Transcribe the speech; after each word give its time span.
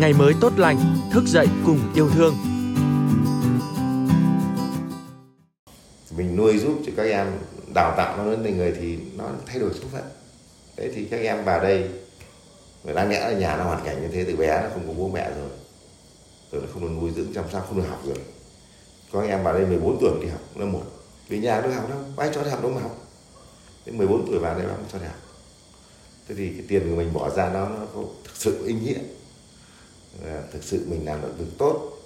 ngày 0.00 0.12
mới 0.12 0.34
tốt 0.40 0.52
lành, 0.56 0.78
thức 1.12 1.24
dậy 1.26 1.46
cùng 1.66 1.78
yêu 1.94 2.10
thương. 2.14 2.34
Mình 6.16 6.36
nuôi 6.36 6.58
giúp 6.58 6.78
cho 6.86 6.92
các 6.96 7.02
em 7.02 7.26
đào 7.74 7.94
tạo 7.96 8.16
nó 8.16 8.30
đến 8.30 8.42
thành 8.44 8.58
người 8.58 8.74
thì 8.80 8.98
nó 9.16 9.24
thay 9.46 9.58
đổi 9.58 9.70
số 9.74 9.88
phận. 9.92 10.02
Thế 10.76 10.90
thì 10.94 11.04
các 11.04 11.20
em 11.20 11.44
vào 11.44 11.60
đây 11.62 11.88
và 12.82 12.92
đáng 12.92 13.10
lẽ 13.10 13.20
là 13.20 13.38
nhà 13.38 13.56
nó 13.56 13.64
hoàn 13.64 13.84
cảnh 13.84 14.02
như 14.02 14.08
thế 14.08 14.24
từ 14.24 14.36
bé 14.36 14.62
nó 14.62 14.68
không 14.74 14.86
có 14.86 14.92
bố 14.92 15.08
mẹ 15.08 15.30
rồi. 15.30 15.48
Rồi 16.52 16.62
nó 16.62 16.68
không 16.72 16.82
được 16.82 17.00
nuôi 17.00 17.10
dưỡng 17.16 17.34
chăm 17.34 17.44
sóc 17.52 17.66
không 17.68 17.76
được 17.76 17.88
học 17.88 18.00
rồi. 18.06 18.18
Có 19.12 19.22
em 19.22 19.42
vào 19.42 19.54
đây 19.54 19.66
14 19.66 19.98
tuổi 20.00 20.18
đi 20.22 20.28
học 20.28 20.40
lớp 20.56 20.66
một. 20.66 20.84
Vì 21.28 21.38
nhà 21.38 21.60
đâu 21.60 21.72
học 21.72 21.90
đâu 21.90 21.98
ai 22.16 22.30
cho 22.34 22.42
đi 22.42 22.50
học 22.50 22.62
đâu 22.62 22.72
mà 22.72 22.80
học. 22.80 22.96
Đến 23.86 23.98
14 23.98 24.26
tuổi 24.26 24.38
vào 24.38 24.54
đây 24.58 24.66
bác 24.66 24.74
cho 24.92 24.98
đi 24.98 25.04
học. 25.04 25.20
Thế 26.28 26.34
thì 26.38 26.48
cái 26.48 26.64
tiền 26.68 26.90
của 26.90 26.96
mình 26.96 27.12
bỏ 27.12 27.30
ra 27.30 27.50
nó 27.52 27.68
nó 27.68 27.86
có 27.94 28.02
thực 28.24 28.36
sự 28.36 28.66
ý 28.66 28.74
nghĩa. 28.74 28.98
Dạ, 30.24 30.42
thực 30.52 30.62
sự 30.62 30.86
mình 30.90 31.00
làm 31.04 31.22
được 31.22 31.38
việc 31.38 31.58
tốt 31.58 31.96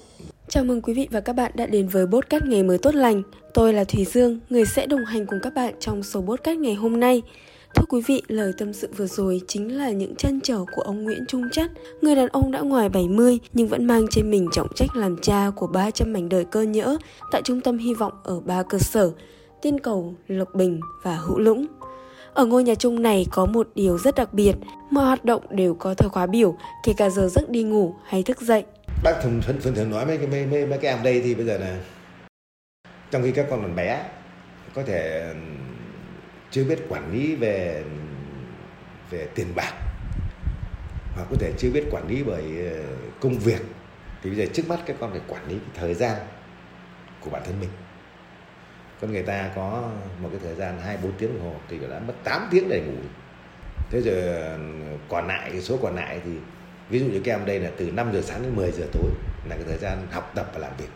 Chào 0.48 0.64
mừng 0.64 0.82
quý 0.82 0.94
vị 0.94 1.08
và 1.10 1.20
các 1.20 1.32
bạn 1.32 1.52
đã 1.54 1.66
đến 1.66 1.88
với 1.88 2.06
bốt 2.06 2.30
cát 2.30 2.44
nghề 2.44 2.62
mới 2.62 2.78
tốt 2.78 2.94
lành. 2.94 3.22
Tôi 3.54 3.72
là 3.72 3.84
Thùy 3.84 4.04
Dương, 4.04 4.40
người 4.50 4.64
sẽ 4.66 4.86
đồng 4.86 5.04
hành 5.04 5.26
cùng 5.26 5.38
các 5.42 5.54
bạn 5.54 5.74
trong 5.80 6.02
số 6.02 6.20
bốt 6.20 6.42
cát 6.44 6.58
ngày 6.58 6.74
hôm 6.74 7.00
nay. 7.00 7.22
Thưa 7.74 7.84
quý 7.88 8.00
vị, 8.06 8.22
lời 8.28 8.52
tâm 8.58 8.72
sự 8.72 8.88
vừa 8.96 9.06
rồi 9.06 9.40
chính 9.48 9.76
là 9.76 9.90
những 9.90 10.14
chăn 10.14 10.40
trở 10.40 10.64
của 10.74 10.82
ông 10.82 11.04
Nguyễn 11.04 11.24
Trung 11.28 11.42
Chất, 11.52 11.70
người 12.00 12.14
đàn 12.14 12.28
ông 12.28 12.52
đã 12.52 12.60
ngoài 12.60 12.88
70 12.88 13.38
nhưng 13.52 13.68
vẫn 13.68 13.84
mang 13.84 14.06
trên 14.10 14.30
mình 14.30 14.48
trọng 14.52 14.74
trách 14.74 14.96
làm 14.96 15.16
cha 15.22 15.50
của 15.56 15.66
300 15.66 16.12
mảnh 16.12 16.28
đời 16.28 16.44
cơ 16.44 16.62
nhỡ 16.62 16.96
tại 17.30 17.42
trung 17.44 17.60
tâm 17.60 17.78
hy 17.78 17.94
vọng 17.94 18.12
ở 18.24 18.40
ba 18.40 18.62
cơ 18.62 18.78
sở, 18.78 19.10
Tiên 19.62 19.80
Cầu, 19.80 20.14
Lộc 20.28 20.54
Bình 20.54 20.80
và 21.02 21.16
Hữu 21.16 21.38
Lũng. 21.38 21.66
Ở 22.34 22.46
ngôi 22.46 22.64
nhà 22.64 22.74
chung 22.74 23.02
này 23.02 23.26
có 23.30 23.46
một 23.46 23.68
điều 23.74 23.98
rất 23.98 24.14
đặc 24.14 24.34
biệt, 24.34 24.52
mọi 24.90 25.04
hoạt 25.04 25.24
động 25.24 25.42
đều 25.50 25.74
có 25.74 25.94
thời 25.94 26.08
khóa 26.08 26.26
biểu, 26.26 26.56
kể 26.84 26.92
cả 26.96 27.10
giờ 27.10 27.28
giấc 27.28 27.50
đi 27.50 27.62
ngủ 27.62 27.94
hay 28.04 28.22
thức 28.22 28.40
dậy. 28.40 28.64
bác 29.02 29.20
thường 29.22 29.40
thường, 29.46 29.56
thường, 29.62 29.74
thường 29.74 29.90
nói 29.90 30.06
mấy 30.06 30.18
cái 30.18 30.26
mấy, 30.26 30.46
mấy, 30.46 30.66
mấy 30.66 30.78
cái 30.78 30.94
em 30.94 31.02
đây 31.02 31.20
thì 31.20 31.34
bây 31.34 31.46
giờ 31.46 31.58
là 31.58 31.78
trong 33.10 33.22
khi 33.22 33.32
các 33.32 33.46
con 33.50 33.62
còn 33.62 33.76
bé 33.76 34.10
có 34.74 34.82
thể 34.82 35.20
ừ, 35.28 35.34
chưa 36.50 36.64
biết 36.64 36.78
quản 36.88 37.12
lý 37.12 37.34
về 37.34 37.84
về 39.10 39.28
tiền 39.34 39.46
bạc 39.54 39.72
hoặc 41.14 41.26
có 41.30 41.36
thể 41.40 41.52
chưa 41.58 41.70
biết 41.70 41.84
quản 41.90 42.08
lý 42.08 42.22
bởi 42.22 42.42
ừ, 42.58 42.82
công 43.20 43.38
việc 43.38 43.62
thì 44.22 44.30
bây 44.30 44.38
giờ 44.38 44.46
trước 44.52 44.68
mắt 44.68 44.78
các 44.86 44.96
con 45.00 45.10
phải 45.10 45.20
quản 45.28 45.48
lý 45.48 45.54
cái 45.58 45.70
thời 45.74 45.94
gian 45.94 46.16
của 47.20 47.30
bản 47.30 47.42
thân 47.44 47.54
mình 47.60 47.70
con 49.04 49.12
người 49.12 49.22
ta 49.22 49.50
có 49.56 49.90
một 50.22 50.28
cái 50.32 50.40
thời 50.44 50.54
gian 50.54 50.80
hai 50.80 50.96
bốn 51.02 51.12
tiếng 51.18 51.38
đồng 51.38 51.50
hồ 51.50 51.60
thì 51.68 51.78
đã 51.90 51.98
mất 51.98 52.14
8 52.24 52.48
tiếng 52.50 52.68
để 52.68 52.80
ngủ. 52.80 53.02
Thế 53.90 54.00
rồi 54.00 54.44
còn 55.08 55.26
lại 55.26 55.50
cái 55.50 55.60
số 55.60 55.78
còn 55.82 55.96
lại 55.96 56.20
thì 56.24 56.30
ví 56.88 56.98
dụ 56.98 57.06
như 57.06 57.20
các 57.24 57.32
em 57.32 57.46
đây 57.46 57.60
là 57.60 57.70
từ 57.76 57.90
5 57.90 58.12
giờ 58.12 58.22
sáng 58.22 58.42
đến 58.42 58.56
10 58.56 58.72
giờ 58.72 58.84
tối 58.92 59.10
là 59.48 59.56
cái 59.56 59.64
thời 59.68 59.78
gian 59.78 60.06
học 60.10 60.32
tập 60.34 60.50
và 60.52 60.58
làm 60.58 60.72
việc. 60.78 60.88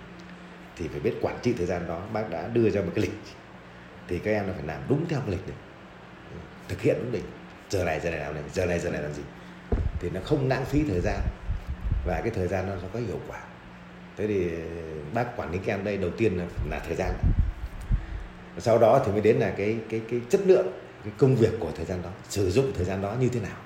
Thì 0.76 0.88
phải 0.88 1.00
biết 1.00 1.14
quản 1.22 1.38
trị 1.42 1.54
thời 1.58 1.66
gian 1.66 1.88
đó 1.88 2.02
bác 2.12 2.30
đã 2.30 2.48
đưa 2.48 2.70
ra 2.70 2.80
một 2.80 2.92
cái 2.94 3.02
lịch. 3.02 3.14
Thì 4.08 4.18
các 4.18 4.30
em 4.30 4.46
là 4.46 4.52
phải 4.52 4.66
làm 4.66 4.80
đúng 4.88 5.08
theo 5.08 5.20
cái 5.20 5.30
lịch 5.30 5.48
này. 5.48 5.56
Thực 6.68 6.80
hiện 6.80 6.96
đúng 6.98 7.12
lịch. 7.12 7.24
Giờ 7.70 7.84
này 7.84 8.00
giờ 8.00 8.10
này 8.10 8.20
làm 8.20 8.34
này 8.34 8.42
giờ 8.52 8.66
này 8.66 8.78
giờ 8.78 8.90
này 8.90 9.02
làm 9.02 9.12
gì? 9.12 9.22
Thì 10.00 10.10
nó 10.10 10.20
không 10.24 10.48
lãng 10.48 10.64
phí 10.64 10.84
thời 10.88 11.00
gian. 11.00 11.20
Và 12.06 12.20
cái 12.20 12.30
thời 12.30 12.48
gian 12.48 12.66
nó 12.66 12.74
nó 12.74 12.88
có 12.92 13.00
hiệu 13.00 13.20
quả. 13.28 13.40
Thế 14.16 14.26
thì 14.26 14.50
bác 15.14 15.36
quản 15.36 15.52
lý 15.52 15.58
các 15.64 15.72
em 15.72 15.84
đây 15.84 15.96
đầu 15.96 16.10
tiên 16.10 16.38
là, 16.38 16.44
là 16.70 16.78
thời 16.86 16.96
gian 16.96 17.12
sau 18.58 18.78
đó 18.78 19.02
thì 19.06 19.12
mới 19.12 19.20
đến 19.20 19.36
là 19.36 19.50
cái 19.56 19.78
cái 19.88 20.00
cái 20.10 20.20
chất 20.30 20.40
lượng, 20.44 20.66
cái 21.04 21.12
công 21.18 21.36
việc 21.36 21.52
của 21.60 21.70
thời 21.76 21.86
gian 21.86 22.02
đó, 22.02 22.10
sử 22.28 22.50
dụng 22.50 22.72
thời 22.74 22.84
gian 22.84 23.02
đó 23.02 23.14
như 23.20 23.28
thế 23.28 23.40
nào. 23.40 23.56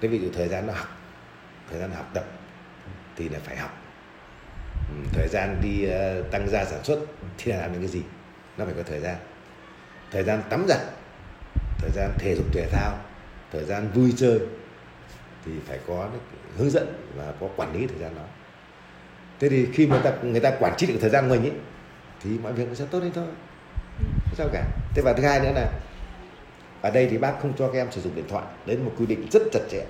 Thế 0.00 0.08
ví 0.08 0.18
dụ 0.18 0.28
thời 0.34 0.48
gian 0.48 0.66
nó 0.66 0.72
học, 0.72 0.88
thời 1.70 1.80
gian 1.80 1.90
học 1.90 2.10
tập 2.14 2.24
thì 3.16 3.28
là 3.28 3.38
phải 3.44 3.56
học. 3.56 3.82
Thời 5.12 5.28
gian 5.28 5.60
đi 5.62 5.84
ờ, 5.84 6.22
tăng 6.22 6.48
gia 6.48 6.64
sản 6.64 6.84
xuất 6.84 6.98
thì 7.38 7.52
là 7.52 7.58
làm 7.58 7.72
những 7.72 7.80
cái 7.80 7.90
gì? 7.90 8.02
Nó 8.58 8.64
phải 8.64 8.74
có 8.74 8.82
thời 8.82 9.00
gian. 9.00 9.16
Thời 10.10 10.24
gian 10.24 10.42
tắm 10.50 10.64
giặt, 10.68 10.78
thời 11.78 11.90
gian 11.90 12.10
thể 12.18 12.34
dục 12.36 12.46
thể 12.52 12.68
thao, 12.72 12.98
thời 13.52 13.64
gian 13.64 13.90
vui 13.94 14.14
chơi 14.16 14.40
thì 15.44 15.52
phải 15.66 15.78
có 15.86 16.08
hướng 16.56 16.70
dẫn 16.70 16.86
và 17.16 17.32
có 17.40 17.48
quản 17.56 17.72
lý 17.72 17.86
thời 17.86 17.98
gian 17.98 18.14
đó. 18.14 18.24
Thế 19.40 19.48
thì 19.48 19.68
khi 19.72 19.86
mà 19.86 19.96
người 19.96 20.12
ta 20.12 20.18
người 20.22 20.40
ta 20.40 20.50
quản 20.60 20.74
trị 20.76 20.86
được 20.86 20.98
thời 21.00 21.10
gian 21.10 21.28
của 21.28 21.34
mình 21.34 21.42
ấy 21.42 21.52
thì 22.20 22.30
mọi 22.30 22.52
việc 22.52 22.68
nó 22.68 22.74
sẽ 22.74 22.84
tốt 22.90 23.00
lên 23.02 23.12
thôi 23.12 23.26
sao 24.38 24.48
cả. 24.52 24.64
Thế 24.94 25.02
và 25.02 25.12
thứ 25.12 25.22
hai 25.22 25.40
nữa 25.40 25.52
là 25.54 25.70
ở 26.82 26.90
đây 26.90 27.08
thì 27.10 27.18
bác 27.18 27.34
không 27.42 27.52
cho 27.58 27.68
các 27.68 27.78
em 27.78 27.92
sử 27.92 28.00
dụng 28.00 28.14
điện 28.14 28.24
thoại. 28.28 28.44
Đấy 28.66 28.76
là 28.76 28.82
một 28.82 28.92
quy 28.98 29.06
định 29.06 29.26
rất 29.30 29.42
chặt 29.52 29.60
chẽ. 29.70 29.84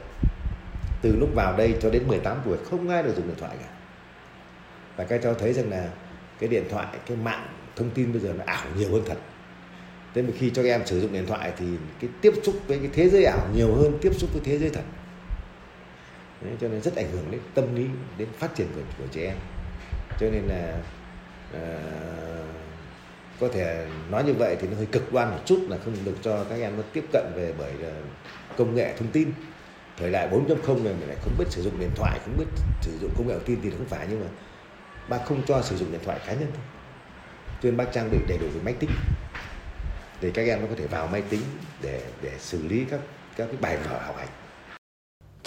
Từ 1.02 1.16
lúc 1.16 1.28
vào 1.34 1.56
đây 1.56 1.74
cho 1.80 1.90
đến 1.90 2.08
18 2.08 2.40
tuổi 2.44 2.56
không 2.70 2.88
ai 2.88 3.02
được 3.02 3.16
dùng 3.16 3.26
điện 3.26 3.36
thoại 3.38 3.56
cả. 3.60 3.68
Và 4.96 5.04
các 5.04 5.20
cháu 5.22 5.34
thấy 5.34 5.52
rằng 5.52 5.70
là 5.70 5.88
cái 6.38 6.48
điện 6.48 6.64
thoại 6.70 6.86
cái 7.06 7.16
mạng 7.16 7.48
thông 7.76 7.90
tin 7.90 8.12
bây 8.12 8.20
giờ 8.20 8.32
nó 8.38 8.44
ảo 8.46 8.66
nhiều 8.76 8.92
hơn 8.92 9.02
thật. 9.06 9.18
Thế 10.14 10.22
mà 10.22 10.30
khi 10.38 10.50
cho 10.50 10.62
các 10.62 10.68
em 10.68 10.86
sử 10.86 11.00
dụng 11.00 11.12
điện 11.12 11.26
thoại 11.26 11.52
thì 11.58 11.66
cái 12.00 12.10
tiếp 12.20 12.32
xúc 12.42 12.54
với 12.66 12.78
cái 12.78 12.90
thế 12.92 13.08
giới 13.08 13.24
ảo 13.24 13.48
nhiều 13.54 13.74
hơn 13.74 13.98
tiếp 14.00 14.12
xúc 14.14 14.30
với 14.32 14.42
thế 14.44 14.58
giới 14.58 14.70
thật. 14.70 14.84
Đấy, 16.42 16.54
cho 16.60 16.68
nên 16.68 16.80
rất 16.80 16.96
ảnh 16.96 17.10
hưởng 17.12 17.30
đến 17.30 17.40
tâm 17.54 17.74
lý 17.74 17.86
đến 18.18 18.28
phát 18.38 18.54
triển 18.54 18.66
của, 18.74 18.80
của 18.98 19.04
trẻ 19.12 19.26
em. 19.26 19.36
Cho 20.20 20.26
nên 20.30 20.42
là 20.42 20.78
uh, 21.56 21.58
có 23.40 23.48
thể 23.48 23.86
nói 24.10 24.24
như 24.24 24.32
vậy 24.32 24.56
thì 24.60 24.68
nó 24.68 24.76
hơi 24.76 24.86
cực 24.86 25.12
đoan 25.12 25.30
một 25.30 25.38
chút 25.44 25.60
là 25.68 25.76
không 25.84 25.94
được 26.04 26.16
cho 26.22 26.44
các 26.44 26.60
em 26.60 26.76
nó 26.76 26.82
tiếp 26.92 27.04
cận 27.12 27.32
về 27.36 27.52
bởi 27.58 27.72
ờ, 27.82 27.92
công 28.56 28.74
nghệ 28.74 28.94
thông 28.98 29.08
tin. 29.08 29.32
Thời 29.96 30.12
đại 30.12 30.28
4.0 30.28 30.84
này 30.84 30.94
mình 31.00 31.08
lại 31.08 31.16
không 31.22 31.32
biết 31.38 31.44
sử 31.48 31.62
dụng 31.62 31.80
điện 31.80 31.90
thoại, 31.96 32.18
không 32.24 32.36
biết 32.38 32.44
sử 32.82 32.98
dụng 33.00 33.10
công 33.16 33.28
nghệ 33.28 33.34
thông 33.34 33.44
tin 33.44 33.58
thì 33.62 33.70
không 33.70 33.86
phải, 33.88 34.06
nhưng 34.10 34.20
mà 34.20 34.26
bác 35.08 35.18
không 35.24 35.42
cho 35.46 35.62
sử 35.62 35.76
dụng 35.76 35.92
điện 35.92 36.00
thoại 36.04 36.20
cá 36.26 36.32
nhân 36.32 36.50
thôi. 36.54 36.64
Cho 37.62 37.68
nên 37.68 37.76
bác 37.76 37.92
trang 37.92 38.10
bị 38.10 38.18
đầy 38.28 38.38
đủ 38.38 38.46
về 38.54 38.60
máy 38.64 38.74
tính. 38.80 38.90
Để 40.20 40.30
các 40.34 40.46
em 40.46 40.60
nó 40.60 40.66
có 40.66 40.74
thể 40.78 40.86
vào 40.86 41.06
máy 41.06 41.22
tính 41.30 41.40
để 41.82 42.02
để 42.22 42.30
xử 42.38 42.68
lý 42.68 42.84
các 42.90 43.00
các 43.36 43.46
cái 43.46 43.56
bài 43.60 43.76
vở 43.76 43.98
học 43.98 44.16
hành. 44.18 44.28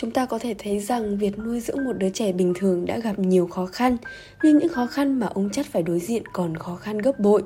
Chúng 0.01 0.11
ta 0.11 0.25
có 0.25 0.39
thể 0.39 0.55
thấy 0.57 0.79
rằng 0.79 1.17
việc 1.17 1.39
nuôi 1.39 1.59
dưỡng 1.59 1.85
một 1.85 1.93
đứa 1.97 2.09
trẻ 2.09 2.31
bình 2.31 2.53
thường 2.55 2.85
đã 2.85 2.97
gặp 2.99 3.19
nhiều 3.19 3.47
khó 3.47 3.65
khăn, 3.65 3.97
nhưng 4.43 4.57
những 4.57 4.69
khó 4.69 4.87
khăn 4.87 5.19
mà 5.19 5.27
ông 5.27 5.49
chất 5.49 5.65
phải 5.71 5.83
đối 5.83 5.99
diện 5.99 6.23
còn 6.33 6.57
khó 6.57 6.75
khăn 6.75 6.97
gấp 6.97 7.19
bội. 7.19 7.43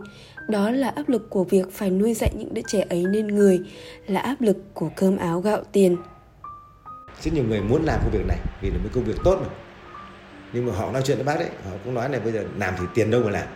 Đó 0.50 0.72
là 0.72 0.90
áp 0.90 1.10
lực 1.10 1.30
của 1.30 1.44
việc 1.44 1.72
phải 1.72 1.90
nuôi 1.90 2.14
dạy 2.14 2.32
những 2.36 2.54
đứa 2.54 2.62
trẻ 2.68 2.86
ấy 2.90 3.06
nên 3.12 3.28
người, 3.28 3.60
là 4.08 4.20
áp 4.20 4.36
lực 4.42 4.58
của 4.74 4.90
cơm 4.96 5.18
áo 5.18 5.42
gạo 5.42 5.64
tiền. 5.72 5.98
rất 7.22 7.34
nhiều 7.34 7.44
người 7.44 7.62
muốn 7.62 7.84
làm 7.86 8.00
công 8.04 8.12
việc 8.12 8.26
này 8.28 8.38
vì 8.62 8.70
là 8.70 8.78
một 8.84 8.90
công 8.94 9.04
việc 9.04 9.18
tốt 9.24 9.40
mà 9.42 9.48
nhưng 10.54 10.66
mà 10.66 10.74
họ 10.74 10.92
nói 10.92 11.02
chuyện 11.06 11.18
với 11.18 11.26
bác 11.26 11.40
đấy 11.40 11.50
họ 11.66 11.72
cũng 11.84 11.94
nói 11.94 12.10
là 12.10 12.20
bây 12.20 12.32
giờ 12.32 12.46
làm 12.58 12.74
thì 12.80 12.86
tiền 12.96 13.12
đâu 13.12 13.22
mà 13.24 13.32
làm 13.32 13.48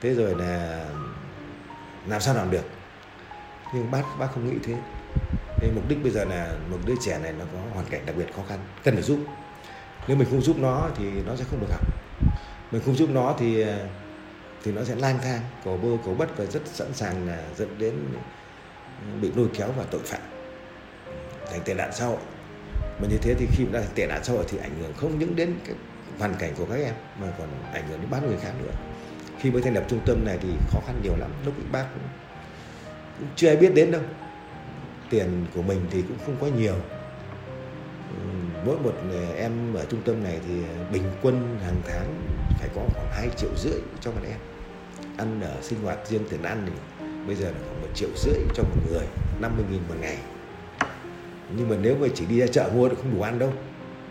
thế 0.00 0.14
rồi 0.14 0.34
là 0.34 0.84
làm 2.08 2.20
sao 2.20 2.34
làm 2.34 2.50
được 2.50 2.64
nhưng 3.74 3.90
bác 3.90 4.02
bác 4.18 4.26
không 4.34 4.50
nghĩ 4.50 4.56
thế 4.62 4.74
Thế 5.60 5.70
mục 5.74 5.88
đích 5.88 6.02
bây 6.02 6.12
giờ 6.12 6.24
là 6.24 6.54
một 6.70 6.78
đứa 6.84 6.94
trẻ 7.00 7.18
này 7.18 7.32
nó 7.38 7.44
có 7.52 7.58
hoàn 7.74 7.86
cảnh 7.86 8.06
đặc 8.06 8.16
biệt 8.16 8.34
khó 8.36 8.42
khăn 8.48 8.58
cần 8.84 8.94
phải 8.94 9.02
giúp. 9.02 9.18
Nếu 10.08 10.16
mình 10.16 10.28
không 10.30 10.40
giúp 10.40 10.58
nó 10.58 10.88
thì 10.98 11.04
nó 11.26 11.36
sẽ 11.36 11.44
không 11.50 11.60
được 11.60 11.70
học. 11.70 11.86
Mình 12.70 12.82
không 12.84 12.94
giúp 12.94 13.10
nó 13.12 13.34
thì 13.38 13.64
thì 14.62 14.72
nó 14.72 14.84
sẽ 14.84 14.94
lang 14.94 15.18
thang 15.22 15.40
cổ 15.64 15.76
bơ 15.76 15.88
cổ 16.04 16.14
bất 16.14 16.36
và 16.36 16.44
rất 16.44 16.62
sẵn 16.66 16.94
sàng 16.94 17.26
là 17.26 17.38
dẫn 17.56 17.78
đến 17.78 17.94
bị 19.20 19.30
lôi 19.36 19.48
kéo 19.54 19.72
vào 19.72 19.86
tội 19.90 20.00
phạm. 20.04 20.20
Thành 21.50 21.60
tệ 21.64 21.74
nạn 21.74 21.90
xã 21.92 22.06
hội. 22.06 22.18
Mà 23.00 23.08
như 23.10 23.16
thế 23.22 23.34
thì 23.34 23.46
khi 23.52 23.64
đã 23.72 23.80
thành 23.80 23.94
tệ 23.94 24.06
nạn 24.06 24.24
xã 24.24 24.32
hội 24.32 24.44
thì 24.48 24.58
ảnh 24.58 24.74
hưởng 24.80 24.92
không 24.96 25.18
những 25.18 25.36
đến 25.36 25.54
cái 25.66 25.74
hoàn 26.18 26.34
cảnh 26.34 26.54
của 26.56 26.64
các 26.64 26.74
em 26.74 26.94
mà 27.20 27.26
còn 27.38 27.48
ảnh 27.72 27.88
hưởng 27.88 28.00
đến 28.00 28.10
bác 28.10 28.22
người 28.22 28.36
khác 28.42 28.52
nữa. 28.62 28.72
Khi 29.40 29.50
mới 29.50 29.62
thành 29.62 29.74
lập 29.74 29.84
trung 29.88 30.00
tâm 30.06 30.24
này 30.24 30.38
thì 30.42 30.48
khó 30.68 30.80
khăn 30.86 31.00
nhiều 31.02 31.16
lắm 31.16 31.30
lúc 31.44 31.54
bác 31.72 31.86
cũng, 31.94 32.02
cũng 33.18 33.28
chưa 33.36 33.48
ai 33.48 33.56
biết 33.56 33.74
đến 33.74 33.90
đâu 33.90 34.02
tiền 35.10 35.46
của 35.54 35.62
mình 35.62 35.80
thì 35.90 36.02
cũng 36.02 36.18
không 36.26 36.36
có 36.40 36.46
nhiều. 36.46 36.74
Mỗi 38.66 38.78
một 38.78 38.92
em 39.36 39.74
ở 39.74 39.84
trung 39.84 40.00
tâm 40.04 40.22
này 40.22 40.40
thì 40.48 40.54
bình 40.92 41.02
quân 41.22 41.58
hàng 41.64 41.80
tháng 41.88 42.14
phải 42.58 42.68
có 42.74 42.82
khoảng 42.94 43.10
2 43.10 43.28
triệu 43.36 43.50
rưỡi 43.56 43.80
cho 44.00 44.10
một 44.10 44.20
em. 44.28 44.38
Ăn 45.16 45.40
ở 45.40 45.56
sinh 45.62 45.82
hoạt 45.82 45.98
riêng 46.08 46.24
tiền 46.30 46.42
ăn 46.42 46.66
thì 46.66 46.72
bây 47.26 47.36
giờ 47.36 47.44
là 47.44 47.58
khoảng 47.66 47.80
một 47.80 47.88
triệu 47.94 48.08
rưỡi 48.16 48.38
cho 48.54 48.62
một 48.62 48.76
người 48.90 49.06
50 49.40 49.64
nghìn 49.70 49.80
một 49.88 49.94
ngày. 50.00 50.18
Nhưng 51.56 51.68
mà 51.68 51.76
nếu 51.82 51.96
mà 52.00 52.06
chỉ 52.14 52.26
đi 52.26 52.40
ra 52.40 52.46
chợ 52.46 52.70
mua 52.74 52.88
thì 52.88 52.94
không 52.94 53.14
đủ 53.14 53.22
ăn 53.22 53.38
đâu, 53.38 53.52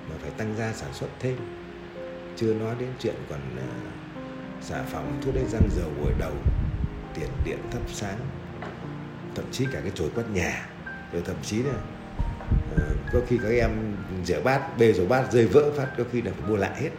mà 0.10 0.16
phải 0.22 0.31
tăng 0.38 0.56
gia 0.57 0.74
sản 0.74 0.94
xuất 0.94 1.07
thêm. 1.19 1.36
Chưa 2.36 2.54
nói 2.54 2.75
đến 2.80 2.90
chuyện 3.00 3.16
còn 3.30 3.40
à, 3.57 3.69
xả 4.62 4.84
phòng 4.84 5.19
thuốc 5.22 5.36
đánh 5.36 5.48
răng 5.50 5.69
dầu 5.75 5.90
gội 6.02 6.13
đầu, 6.19 6.34
tiền 7.13 7.30
điện 7.45 7.57
thắp 7.72 7.81
sáng, 7.88 8.18
thậm 9.36 9.45
chí 9.52 9.66
cả 9.72 9.80
cái 9.81 9.92
chổi 9.95 10.10
quét 10.16 10.24
nhà 10.34 10.69
rồi 11.14 11.22
thậm 11.26 11.36
chí 11.44 11.64
là 11.64 11.74
ờ, 12.78 12.84
có 13.14 13.20
khi 13.28 13.40
các 13.44 13.50
em 13.50 13.96
rửa 14.26 14.42
bát, 14.42 14.78
bê 14.78 14.94
rồi 14.94 15.08
bát, 15.08 15.32
rơi 15.32 15.48
vỡ 15.48 15.72
phát, 15.78 15.88
có 15.98 16.04
khi 16.12 16.22
là 16.22 16.32
phải 16.40 16.50
mua 16.50 16.56
lại 16.56 16.82
hết. 16.82 16.90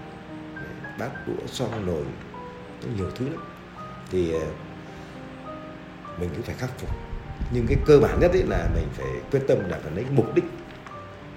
Bát 0.98 1.10
đũa 1.26 1.46
son 1.46 1.86
nồi 1.86 2.04
nhiều 2.96 3.10
thứ 3.14 3.28
lắm. 3.28 3.44
Thì 4.10 4.32
ờ, 4.32 4.46
mình 6.20 6.30
cũng 6.34 6.42
phải 6.42 6.54
khắc 6.54 6.70
phục. 6.78 6.90
Nhưng 7.52 7.66
cái 7.66 7.76
cơ 7.86 7.98
bản 7.98 8.20
nhất 8.20 8.30
ấy 8.30 8.42
là 8.42 8.68
mình 8.74 8.88
phải 8.92 9.06
quyết 9.30 9.40
tâm 9.48 9.68
là 9.68 9.78
phải 9.82 9.92
lấy 9.92 10.04
mục 10.10 10.34
đích 10.34 10.44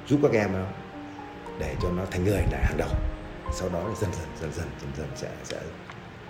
giúp 0.07 0.19
các 0.23 0.31
em 0.31 0.53
đó, 0.53 0.65
để 1.59 1.75
cho 1.81 1.89
nó 1.89 2.03
thành 2.11 2.23
người 2.23 2.43
là 2.51 2.57
hàng 2.63 2.77
đầu. 2.77 2.89
Sau 3.53 3.69
đó 3.69 3.87
là 3.87 3.95
dần 3.95 4.09
dần 4.13 4.27
dần 4.41 4.51
dần 4.53 4.67
dần 4.81 4.91
dần 4.97 5.07
sẽ 5.15 5.29
sẽ 5.43 5.57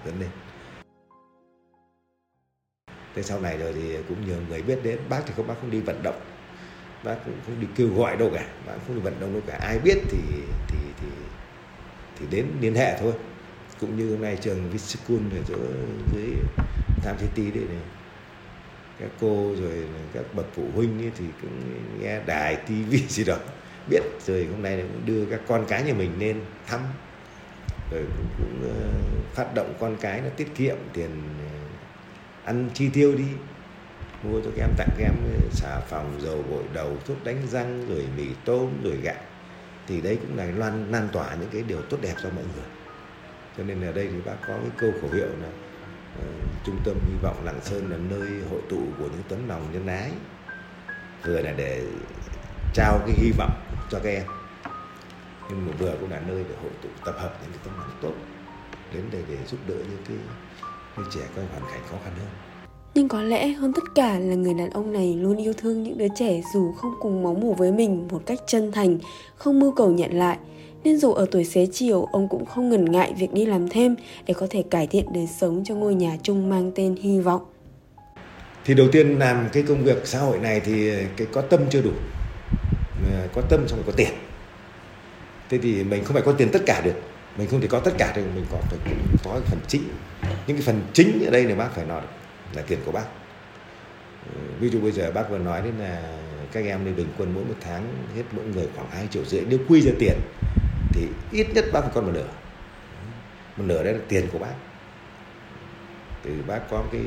dẫn 0.06 0.20
lên 0.20 0.30
thế 3.16 3.24
sau 3.24 3.40
này 3.40 3.58
rồi 3.58 3.74
thì 3.74 3.98
cũng 4.10 4.26
nhiều 4.26 4.38
người 4.50 4.62
biết 4.62 4.80
đến. 4.84 5.00
Bác 5.10 5.22
thì 5.26 5.34
không 5.36 5.48
bác 5.48 5.56
không 5.62 5.72
đi 5.72 5.80
vận 5.80 6.04
động. 6.04 6.20
Bác 7.04 7.16
cũng 7.26 7.34
không 7.46 7.62
đi 7.62 7.68
kêu 7.76 7.88
gọi 7.96 8.18
đâu 8.18 8.32
cả. 8.34 8.46
Bác 8.68 8.74
không 8.88 8.96
đi 8.96 9.02
vận 9.02 9.20
động 9.20 9.34
đâu 9.34 9.42
cả. 9.48 9.58
Ai 9.62 9.80
biết 9.80 9.98
thì 10.10 10.20
thì 10.68 10.78
thì 11.02 11.08
thì 12.20 12.26
đến 12.30 12.46
liên 12.62 12.76
hệ 12.76 12.98
thôi. 13.00 13.14
Cũng 13.80 13.98
như 13.98 14.12
hôm 14.12 14.22
nay 14.22 14.38
trường 14.42 14.70
Viscun 14.70 15.30
ở 15.30 15.38
chỗ 15.48 15.58
dưới 16.14 16.36
Tham 17.02 17.16
City 17.18 17.52
đấy 17.52 17.64
này. 17.70 17.82
Các 19.00 19.10
cô 19.22 19.56
rồi 19.62 19.86
các 20.14 20.24
bậc 20.34 20.46
phụ 20.56 20.64
huynh 20.76 21.02
ấy 21.02 21.12
thì 21.18 21.26
cũng 21.42 21.60
nghe 22.02 22.20
đài 22.26 22.56
tivi 22.56 22.98
gì 23.08 23.24
đó. 23.24 23.38
Biết 23.90 24.02
rồi 24.26 24.48
hôm 24.52 24.62
nay 24.62 24.84
cũng 24.94 25.06
đưa 25.06 25.26
các 25.26 25.42
con 25.48 25.66
cái 25.68 25.84
nhà 25.84 25.94
mình 25.94 26.12
lên 26.20 26.42
thăm. 26.68 26.80
Rồi 27.92 28.04
cũng, 28.18 28.28
cũng 28.38 28.70
uh, 28.70 29.36
phát 29.36 29.54
động 29.56 29.74
con 29.80 29.98
cái 30.02 30.22
nó 30.22 30.30
tiết 30.38 30.56
kiệm 30.56 30.76
tiền 30.94 31.10
uh, 31.40 31.43
ăn 32.46 32.70
chi 32.74 32.90
tiêu 32.90 33.16
đi. 33.18 33.28
Mua 34.24 34.42
cho 34.42 34.50
các 34.56 34.64
em 34.64 34.70
tặng 34.78 34.90
các 34.98 35.04
em 35.04 35.16
ờ, 35.34 35.50
xà 35.52 35.80
phòng 35.80 36.22
dầu 36.22 36.44
gội 36.50 36.64
đầu 36.74 36.98
thuốc 37.06 37.24
đánh 37.24 37.48
răng 37.48 37.86
rồi 37.90 38.08
mì 38.18 38.26
tôm 38.46 38.70
rồi 38.84 38.98
gạo. 38.98 39.22
Thì 39.88 40.02
đấy 40.02 40.18
cũng 40.22 40.38
là 40.38 40.46
loan 40.46 40.92
lan 40.92 41.10
tỏa 41.14 41.36
những 41.36 41.50
cái 41.52 41.64
điều 41.68 41.82
tốt 41.82 41.98
đẹp 42.02 42.14
cho 42.24 42.30
mọi 42.30 42.44
người. 42.56 42.66
Cho 43.58 43.64
nên 43.64 43.82
là 43.82 43.92
đây 43.92 44.08
thì 44.12 44.18
bác 44.26 44.36
có 44.48 44.54
cái 44.54 44.72
câu 44.78 44.92
khẩu 45.02 45.12
hiệu 45.12 45.28
là 45.28 45.48
uh, 46.20 46.26
trung 46.66 46.80
tâm 46.86 46.96
hy 47.08 47.14
vọng 47.22 47.46
lạng 47.46 47.60
sơn 47.62 47.92
là 47.92 47.98
nơi 47.98 48.30
hội 48.50 48.62
tụ 48.70 48.82
của 49.00 49.06
những 49.06 49.24
tấm 49.30 49.48
lòng 49.48 49.68
nhân 49.74 49.88
ái. 49.88 50.12
Vừa 51.26 51.42
là 51.42 51.54
để 51.58 51.86
trao 52.74 53.00
cái 53.00 53.16
hy 53.18 53.32
vọng 53.38 53.52
cho 53.90 54.00
các 54.04 54.10
em. 54.10 54.24
Nhưng 55.50 55.68
mà 55.68 55.74
vừa 55.80 55.96
cũng 56.00 56.12
là 56.12 56.22
nơi 56.28 56.44
để 56.50 56.56
hội 56.62 56.72
tụ 56.82 56.90
tập 57.06 57.16
hợp 57.20 57.38
những 57.42 57.52
cái 57.52 57.60
tấm 57.64 57.74
lòng 57.80 57.98
tốt 58.02 58.14
đến 58.94 59.04
đây 59.12 59.24
để 59.30 59.38
giúp 59.48 59.58
đỡ 59.68 59.76
những 59.76 60.04
cái 60.08 60.18
những 60.98 61.08
trẻ 61.16 61.22
có 61.36 61.42
hoàn 61.52 61.72
cảnh 61.72 61.82
khó 61.92 61.98
khăn 62.04 62.14
hơn 62.18 62.28
nhưng 62.96 63.08
có 63.08 63.22
lẽ 63.22 63.48
hơn 63.48 63.74
tất 63.74 63.84
cả 63.96 64.20
là 64.20 64.36
người 64.36 64.54
đàn 64.54 64.70
ông 64.70 64.94
này 64.94 65.16
luôn 65.20 65.38
yêu 65.38 65.54
thương 65.58 65.84
những 65.84 65.98
đứa 65.98 66.08
trẻ 66.16 66.42
dù 66.54 66.72
không 66.72 66.94
cùng 67.00 67.24
máu 67.24 67.34
mủ 67.34 67.54
với 67.54 67.72
mình 67.72 68.08
một 68.12 68.22
cách 68.26 68.40
chân 68.48 68.72
thành, 68.72 68.98
không 69.36 69.60
mưu 69.60 69.72
cầu 69.72 69.92
nhận 69.92 70.12
lại. 70.14 70.38
Nên 70.84 70.98
dù 70.98 71.14
ở 71.14 71.26
tuổi 71.32 71.46
xế 71.46 71.68
chiều, 71.72 72.08
ông 72.12 72.28
cũng 72.28 72.46
không 72.46 72.70
ngần 72.70 72.92
ngại 72.92 73.14
việc 73.18 73.34
đi 73.34 73.46
làm 73.46 73.70
thêm 73.70 73.96
để 74.28 74.34
có 74.34 74.48
thể 74.50 74.64
cải 74.70 74.88
thiện 74.88 75.06
đời 75.14 75.28
sống 75.40 75.64
cho 75.66 75.76
ngôi 75.76 75.96
nhà 75.96 76.18
chung 76.24 76.50
mang 76.50 76.72
tên 76.76 76.96
hy 76.96 77.20
vọng. 77.20 77.42
Thì 78.66 78.74
đầu 78.74 78.88
tiên 78.92 79.20
làm 79.20 79.50
cái 79.54 79.64
công 79.64 79.84
việc 79.84 80.08
xã 80.08 80.20
hội 80.20 80.40
này 80.40 80.60
thì 80.60 80.92
cái 81.18 81.28
có 81.32 81.42
tâm 81.42 81.60
chưa 81.70 81.82
đủ. 81.82 81.92
Có 83.36 83.42
tâm 83.50 83.68
xong 83.68 83.80
rồi 83.80 83.86
có 83.86 83.94
tiền. 83.98 84.12
Thế 85.50 85.58
thì 85.58 85.84
mình 85.84 86.04
không 86.04 86.14
phải 86.14 86.24
có 86.26 86.32
tiền 86.32 86.50
tất 86.52 86.62
cả 86.66 86.82
được. 86.86 86.96
Mình 87.38 87.48
không 87.48 87.62
thể 87.62 87.68
có 87.68 87.80
tất 87.80 87.92
cả 87.98 88.14
được, 88.16 88.24
mình 88.36 88.46
có 88.52 88.58
phải 88.70 88.80
có 89.24 89.40
phần 89.46 89.60
chính. 89.68 89.84
Những 90.48 90.58
cái 90.58 90.66
phần 90.66 90.82
chính 90.94 91.26
ở 91.26 91.32
đây 91.32 91.44
là 91.44 91.56
bác 91.56 91.70
phải 91.72 91.86
nói 91.86 92.02
được, 92.02 92.08
là 92.54 92.64
tiền 92.68 92.80
của 92.86 92.92
bác. 92.92 93.06
Ừ, 94.34 94.42
ví 94.60 94.70
dụ 94.70 94.82
bây 94.82 94.92
giờ 94.92 95.12
bác 95.12 95.30
vừa 95.30 95.38
nói 95.38 95.62
đến 95.62 95.74
là 95.80 96.18
các 96.52 96.66
em 96.66 96.86
đi 96.86 96.92
bình 96.92 97.08
quân 97.18 97.34
mỗi 97.36 97.44
một 97.44 97.56
tháng 97.62 97.94
hết 98.16 98.24
mỗi 98.32 98.46
người 98.46 98.68
khoảng 98.76 98.90
2 98.90 99.08
triệu 99.12 99.26
rưỡi. 99.26 99.42
Nếu 99.48 99.60
quy 99.70 99.82
ra 99.82 99.92
tiền, 100.00 100.20
thì 100.94 101.08
ít 101.32 101.48
nhất 101.54 101.66
bác 101.74 101.82
phải 101.82 101.92
còn 101.94 102.06
một 102.06 102.12
nửa. 102.14 102.28
Một 103.58 103.64
nửa 103.68 103.84
đấy 103.84 103.94
là 103.94 104.00
tiền 104.08 104.28
của 104.32 104.40
bác. 104.40 104.54
Thì 106.24 106.32
bác 106.48 106.60
có 106.70 106.84
cái 106.92 107.02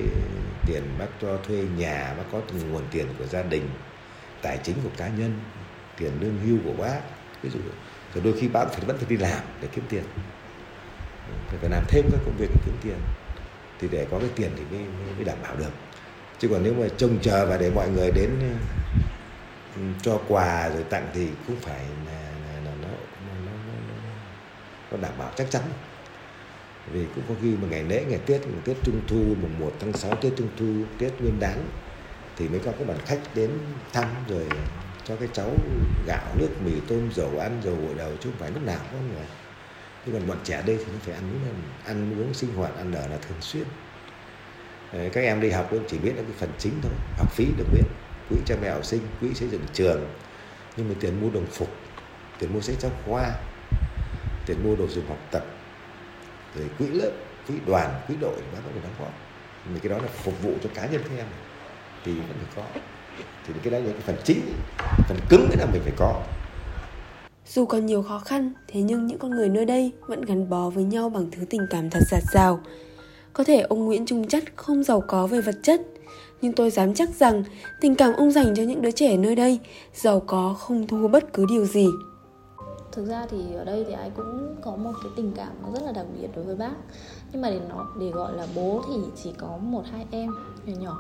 tiền 0.67 0.82
bác 0.99 1.06
cho 1.23 1.37
thuê 1.37 1.65
nhà, 1.77 2.15
bác 2.19 2.25
có 2.32 2.41
từng 2.49 2.73
nguồn 2.73 2.82
tiền 2.91 3.06
của 3.19 3.27
gia 3.27 3.43
đình, 3.43 3.69
tài 4.43 4.59
chính 4.62 4.77
của 4.85 4.91
cá 4.97 5.09
nhân, 5.09 5.41
tiền 5.99 6.12
lương 6.21 6.39
hưu 6.47 6.59
của 6.65 6.82
bác. 6.82 7.00
Ví 7.43 7.50
dụ 7.50 7.59
rồi 8.15 8.25
đôi 8.25 8.41
khi 8.41 8.49
bác 8.49 8.65
phải 8.65 8.85
vẫn 8.87 8.97
phải 8.97 9.06
đi 9.09 9.17
làm 9.17 9.41
để 9.62 9.69
kiếm 9.73 9.85
tiền. 9.89 10.03
Ừ, 11.50 11.56
phải 11.61 11.71
làm 11.71 11.85
thêm 11.89 12.05
các 12.12 12.21
công 12.25 12.37
việc 12.39 12.49
để 12.55 12.61
kiếm 12.67 12.75
tiền 12.82 12.97
thì 13.81 13.88
để 13.90 14.06
có 14.11 14.19
cái 14.19 14.28
tiền 14.37 14.50
thì 14.56 14.62
mới, 14.76 14.87
mới 15.17 15.25
đảm 15.25 15.38
bảo 15.43 15.56
được. 15.56 15.70
Chứ 16.38 16.49
còn 16.49 16.62
nếu 16.62 16.75
mà 16.75 16.87
trông 16.96 17.19
chờ 17.23 17.46
và 17.46 17.56
để 17.56 17.70
mọi 17.70 17.88
người 17.88 18.11
đến 18.11 18.31
ừ, 19.76 19.82
cho 20.02 20.20
quà 20.28 20.69
rồi 20.69 20.84
tặng 20.90 21.08
thì 21.14 21.28
cũng 21.46 21.56
phải 21.56 21.84
là, 22.06 22.12
là, 22.12 22.61
là 22.64 22.73
nó, 22.82 22.88
nó, 23.26 23.34
nó, 23.46 23.52
nó, 23.52 24.11
nó 24.90 24.96
đảm 25.02 25.12
bảo 25.19 25.31
chắc 25.37 25.50
chắn. 25.50 25.62
Vì 26.93 27.06
cũng 27.14 27.25
có 27.28 27.34
khi 27.43 27.55
mà 27.62 27.69
ngày 27.70 27.82
lễ 27.82 28.05
ngày 28.08 28.20
tết 28.26 28.40
ngày 28.46 28.61
tết 28.64 28.76
trung 28.84 29.00
thu 29.08 29.17
mùng 29.17 29.58
1 29.58 29.73
tháng 29.81 29.93
6 29.93 30.14
tết 30.14 30.32
trung 30.37 30.49
thu 30.58 30.84
tết 30.99 31.20
nguyên 31.20 31.40
đán 31.40 31.64
thì 32.37 32.49
mới 32.49 32.61
có 32.61 32.72
các 32.79 32.87
bạn 32.87 32.99
khách 33.06 33.20
đến 33.34 33.50
thăm 33.93 34.05
rồi 34.29 34.46
cho 35.05 35.17
cái 35.17 35.29
cháu 35.32 35.50
gạo 36.06 36.34
nước 36.38 36.49
mì 36.64 36.72
tôm 36.88 37.11
dầu 37.12 37.38
ăn 37.38 37.61
dầu 37.64 37.76
gội 37.87 37.94
đầu 37.94 38.11
chứ 38.20 38.31
không 38.31 38.38
phải 38.38 38.50
lúc 38.50 38.62
nào 38.62 38.79
có 38.93 38.99
người 38.99 39.26
nhưng 40.06 40.14
còn 40.14 40.29
bọn 40.29 40.38
trẻ 40.44 40.62
đây 40.67 40.76
thì 40.79 40.85
nó 40.93 40.99
phải 41.03 41.14
ăn 41.14 41.23
uống 41.32 41.55
ăn 41.85 42.20
uống 42.20 42.35
sinh 42.35 42.55
hoạt 42.55 42.76
ăn 42.76 42.93
ở 42.93 43.06
là 43.08 43.17
thường 43.17 43.41
xuyên. 43.41 43.64
Đấy, 44.93 45.11
các 45.12 45.20
em 45.20 45.41
đi 45.41 45.50
học 45.50 45.67
cũng 45.70 45.85
chỉ 45.88 45.99
biết 45.99 46.12
là 46.17 46.23
cái 46.23 46.32
phần 46.38 46.50
chính 46.58 46.73
thôi 46.82 46.93
học 47.19 47.32
phí 47.32 47.47
được 47.58 47.67
biết. 47.73 47.85
Quỹ 48.29 48.37
cha 48.47 48.56
mẹ 48.62 48.70
học 48.70 48.85
sinh 48.85 49.00
quỹ 49.20 49.35
xây 49.35 49.49
dựng 49.49 49.62
trường. 49.73 50.08
Nhưng 50.76 50.88
mà 50.88 50.94
tiền 51.00 51.20
mua 51.20 51.31
đồng 51.31 51.47
phục 51.47 51.69
tiền 52.38 52.53
mua 52.53 52.61
sách 52.61 52.76
giáo 52.81 52.91
khoa 53.06 53.31
tiền 54.47 54.56
mua 54.64 54.76
đồ 54.76 54.87
dùng 54.88 55.08
học 55.08 55.19
tập 55.31 55.47
rồi 56.56 56.69
quỹ 56.79 56.87
lớp 56.87 57.11
quỹ 57.49 57.55
đoàn 57.67 58.00
quỹ 58.08 58.14
đội 58.20 58.35
bác 58.53 58.58
có 58.64 58.70
phải 58.73 58.82
đóng 58.82 58.93
góp. 58.99 59.12
Nhưng 59.70 59.81
cái 59.81 59.91
đó 59.91 59.99
là 59.99 60.08
phục 60.08 60.43
vụ 60.43 60.55
cho 60.62 60.70
cá 60.75 60.87
nhân 60.87 61.03
các 61.03 61.17
em. 61.19 61.26
Thì 62.05 62.14
vẫn 62.14 62.37
phải 62.38 62.47
có. 62.56 62.81
Thì 63.47 63.55
cái 63.62 63.70
đó 63.73 63.79
là 63.79 63.93
cái 63.93 64.03
phần 64.06 64.17
chính 64.25 64.41
phần 65.08 65.19
cứng 65.29 65.49
cái 65.49 65.58
là 65.58 65.67
mình 65.73 65.82
phải 65.82 65.93
có 65.97 66.23
dù 67.46 67.66
còn 67.66 67.87
nhiều 67.87 68.02
khó 68.02 68.19
khăn, 68.19 68.52
thế 68.69 68.82
nhưng 68.82 69.06
những 69.06 69.19
con 69.19 69.31
người 69.31 69.48
nơi 69.48 69.64
đây 69.64 69.93
vẫn 70.06 70.22
gắn 70.22 70.50
bó 70.50 70.70
với 70.70 70.84
nhau 70.84 71.08
bằng 71.08 71.31
thứ 71.31 71.44
tình 71.50 71.66
cảm 71.70 71.90
thật 71.90 72.00
giạt 72.10 72.22
rào. 72.32 72.60
Có 73.32 73.44
thể 73.44 73.60
ông 73.60 73.84
Nguyễn 73.84 74.06
Trung 74.06 74.28
Chất 74.28 74.44
không 74.56 74.82
giàu 74.82 75.02
có 75.08 75.26
về 75.26 75.40
vật 75.40 75.56
chất, 75.62 75.81
nhưng 76.43 76.52
tôi 76.52 76.70
dám 76.70 76.94
chắc 76.94 77.08
rằng 77.14 77.44
tình 77.81 77.94
cảm 77.94 78.12
ông 78.12 78.31
dành 78.31 78.54
cho 78.56 78.62
những 78.62 78.82
đứa 78.82 78.90
trẻ 78.90 79.16
nơi 79.16 79.37
đây 79.37 79.58
giàu 79.94 80.20
có 80.20 80.54
không 80.58 80.87
thua 80.87 81.08
bất 81.08 81.32
cứ 81.32 81.46
điều 81.50 81.64
gì. 81.64 81.87
Thực 82.96 83.06
ra 83.06 83.26
thì 83.31 83.54
ở 83.54 83.64
đây 83.64 83.84
thì 83.88 83.93
ai 83.93 84.10
cũng 84.16 84.56
có 84.62 84.76
một 84.76 84.93
cái 85.02 85.12
tình 85.16 85.32
cảm 85.37 85.48
nó 85.62 85.70
rất 85.75 85.82
là 85.82 85.93
đặc 85.93 86.06
biệt 86.20 86.28
đối 86.37 86.44
với 86.44 86.56
bác 86.56 86.72
Nhưng 87.32 87.43
mà 87.43 87.50
để 87.50 87.60
nó 87.69 87.87
để 88.00 88.10
gọi 88.10 88.37
là 88.37 88.46
bố 88.54 88.82
thì 88.88 88.94
chỉ 89.22 89.32
có 89.38 89.56
một 89.56 89.82
hai 89.93 90.06
em 90.10 90.31
nhỏ 90.66 90.75
nhỏ 90.81 90.98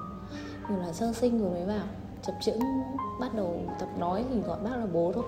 Như 0.70 0.76
là 0.76 0.92
sơ 0.92 1.12
sinh 1.12 1.38
rồi 1.38 1.50
mới 1.50 1.64
vào 1.64 1.86
Chập 2.26 2.34
chững 2.44 2.60
bắt 3.20 3.34
đầu 3.34 3.62
tập 3.80 3.88
nói 3.98 4.24
thì 4.30 4.40
gọi 4.40 4.58
bác 4.64 4.76
là 4.76 4.86
bố 4.92 5.12
thôi 5.14 5.24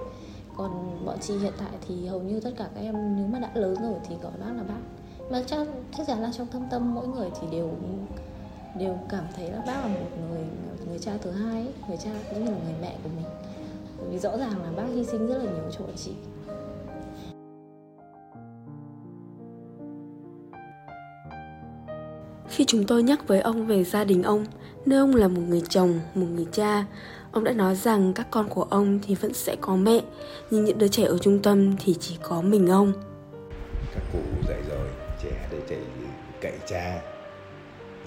còn 0.59 1.05
bọn 1.05 1.19
chị 1.21 1.39
hiện 1.39 1.53
tại 1.59 1.71
thì 1.89 2.07
hầu 2.07 2.21
như 2.21 2.41
tất 2.41 2.51
cả 2.57 2.69
các 2.75 2.81
em 2.81 3.17
nếu 3.17 3.27
mà 3.27 3.39
đã 3.39 3.51
lớn 3.55 3.75
rồi 3.83 3.95
thì 4.09 4.15
gọi 4.23 4.33
bác 4.41 4.53
là 4.57 4.63
bác. 4.63 4.81
Mà 5.31 5.43
chắc 5.47 5.67
chắc 5.97 6.07
chắn 6.07 6.23
là 6.23 6.31
trong 6.33 6.47
thâm 6.47 6.63
tâm 6.71 6.95
mỗi 6.95 7.09
người 7.09 7.31
thì 7.41 7.47
đều 7.53 7.71
đều 8.79 8.99
cảm 9.09 9.25
thấy 9.37 9.51
là 9.51 9.59
bác 9.67 9.81
là 9.83 9.89
một 9.89 10.07
người 10.31 10.43
người 10.89 10.99
cha 10.99 11.13
thứ 11.23 11.31
hai 11.31 11.63
ấy, 11.63 11.73
người 11.89 11.97
cha 11.97 12.11
cũng 12.31 12.45
như 12.45 12.51
là 12.51 12.57
người 12.65 12.75
mẹ 12.81 12.97
của 13.03 13.11
mình. 13.17 13.27
Bởi 13.99 14.09
vì 14.11 14.19
rõ 14.19 14.37
ràng 14.39 14.63
là 14.63 14.71
bác 14.77 14.85
hy 14.95 15.05
sinh 15.05 15.27
rất 15.27 15.39
là 15.39 15.45
nhiều 15.45 15.71
cho 15.79 15.85
bọn 15.85 15.97
chị. 15.97 16.13
Khi 22.49 22.65
chúng 22.65 22.85
tôi 22.87 23.03
nhắc 23.03 23.29
với 23.29 23.41
ông 23.41 23.67
về 23.67 23.85
gia 23.85 24.05
đình 24.05 24.23
ông, 24.23 24.45
nơi 24.87 24.99
ông 24.99 25.15
là 25.15 25.29
một 25.29 25.43
người 25.49 25.63
chồng, 25.69 26.01
một 26.15 26.27
người 26.35 26.47
cha, 26.53 26.85
Ông 27.33 27.45
đã 27.45 27.53
nói 27.53 27.75
rằng 27.75 28.13
các 28.13 28.27
con 28.31 28.49
của 28.49 28.63
ông 28.63 28.99
thì 29.03 29.15
vẫn 29.15 29.35
sẽ 29.35 29.57
có 29.61 29.77
mẹ, 29.77 30.01
nhưng 30.51 30.65
những 30.65 30.79
đứa 30.79 30.89
trẻ 30.89 31.05
ở 31.05 31.19
trung 31.19 31.43
tâm 31.43 31.77
thì 31.85 31.95
chỉ 32.01 32.19
có 32.23 32.43
mình 32.43 32.69
ông. 32.69 32.93
Các 33.95 34.03
cụ 34.13 34.19
dạy 34.49 34.63
rồi, 34.69 34.89
trẻ 35.23 35.49
để 35.51 35.59
chạy 35.69 35.79
cậy 36.41 36.59
cha, 36.67 37.01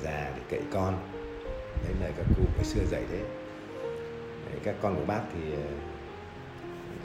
già 0.04 0.32
để 0.36 0.42
cậy 0.50 0.62
con. 0.74 0.98
Đấy 1.84 1.94
là 2.02 2.10
các 2.18 2.26
cụ 2.38 2.44
ngày 2.56 2.66
xưa 2.66 2.82
dạy 2.92 3.04
thế. 3.12 3.20
Đấy, 4.50 4.60
các 4.64 4.76
con 4.82 4.96
của 4.96 5.06
bác 5.08 5.22
thì 5.34 5.54
ờ, 5.54 5.62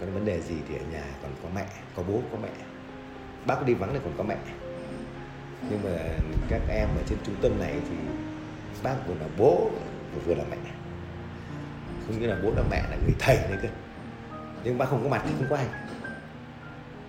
có 0.00 0.06
vấn 0.14 0.24
đề 0.24 0.40
gì 0.40 0.54
thì 0.68 0.74
ở 0.74 0.84
nhà 0.92 1.04
còn 1.22 1.30
có 1.42 1.48
mẹ, 1.54 1.66
có 1.96 2.02
bố, 2.08 2.20
có 2.32 2.38
mẹ. 2.42 2.50
Bác 3.46 3.66
đi 3.66 3.74
vắng 3.74 3.90
thì 3.92 4.00
còn 4.04 4.12
có 4.18 4.24
mẹ. 4.24 4.36
Nhưng 5.70 5.80
mà 5.84 5.98
các 6.48 6.60
em 6.68 6.88
ở 6.88 7.02
trên 7.08 7.18
trung 7.26 7.34
tâm 7.42 7.58
này 7.58 7.74
thì 7.90 7.96
bác 8.82 8.96
vừa 9.08 9.14
là 9.14 9.26
bố 9.38 9.70
vừa 10.26 10.34
là 10.34 10.44
mẹ 10.50 10.56
không 12.06 12.20
như 12.20 12.26
là 12.26 12.36
bố 12.42 12.50
là 12.56 12.62
mẹ 12.70 12.82
là 12.90 12.96
người 12.96 13.14
thầy 13.18 13.36
đấy 13.36 13.58
cơ. 13.62 13.68
Nhưng 14.64 14.78
bác 14.78 14.86
không 14.88 15.02
có 15.02 15.08
mặt 15.08 15.22
thì 15.24 15.32
không 15.38 15.46
có 15.50 15.56
ai. 15.56 15.66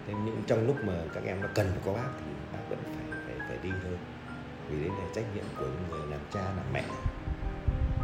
Thế 0.08 0.14
nhưng 0.26 0.44
trong 0.48 0.68
lúc 0.68 0.76
mà 0.84 0.94
các 1.14 1.24
em 1.24 1.42
nó 1.42 1.48
cần 1.56 1.72
có 1.86 1.94
bác 1.94 2.10
thì 2.20 2.32
bác 2.54 2.60
vẫn 2.70 2.80
phải 2.84 3.20
phải, 3.26 3.36
phải 3.48 3.58
đi 3.64 3.70
thôi. 3.84 3.98
Vì 4.70 4.80
đấy 4.80 4.90
là 4.90 5.06
trách 5.16 5.26
nhiệm 5.36 5.46
của 5.58 5.66
những 5.66 5.86
người 5.90 6.08
làm 6.08 6.20
cha 6.34 6.42
làm 6.42 6.66
mẹ. 6.74 6.84